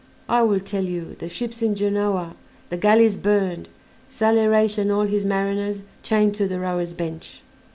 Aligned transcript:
I 0.27 0.41
will 0.41 0.59
tell 0.59 0.83
you: 0.83 1.15
the 1.19 1.29
ships 1.29 1.61
in 1.61 1.75
Genoa, 1.75 2.33
the 2.71 2.77
galleys 2.77 3.17
burned, 3.17 3.69
Saleh 4.09 4.49
Reis 4.49 4.79
and 4.79 4.91
all 4.91 5.03
his 5.05 5.27
mariners 5.27 5.83
chained 6.01 6.33
to 6.41 6.47
the 6.47 6.59
rowers' 6.59 6.95
bench." 6.95 7.43